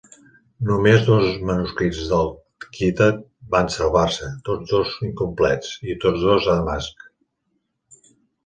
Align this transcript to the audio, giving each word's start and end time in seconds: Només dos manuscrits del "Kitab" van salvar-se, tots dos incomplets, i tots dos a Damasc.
Només 0.67 1.03
dos 1.09 1.25
manuscrits 1.49 1.99
del 2.13 2.31
"Kitab" 2.79 3.21
van 3.57 3.69
salvar-se, 3.75 4.31
tots 4.49 4.73
dos 4.75 4.97
incomplets, 5.09 5.77
i 5.93 5.97
tots 6.07 6.27
dos 6.31 6.53
a 6.55 6.61
Damasc. 6.63 7.07